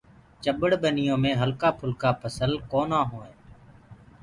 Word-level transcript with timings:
چٻڙ 0.43 0.71
ڀنيو 0.81 1.15
مي 1.23 1.31
هلڪآ 1.41 1.69
گلڪآ 1.79 2.09
ڦسل 2.21 2.51
ڪونآ 2.71 2.99
هوئينٚ۔ 3.11 3.39